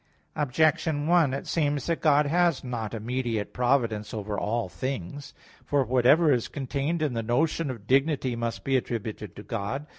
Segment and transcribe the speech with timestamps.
[0.35, 5.35] Objection 1: It seems that God has not immediate providence over all things.
[5.63, 9.85] For whatever is contained in the notion of dignity, must be attributed to God.